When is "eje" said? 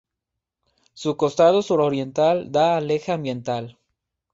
2.89-3.11